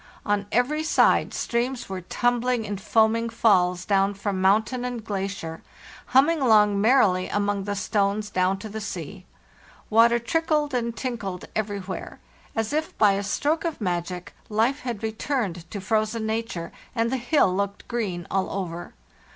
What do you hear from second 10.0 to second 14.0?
trickled and tinkled everywhere; as if by a stroke of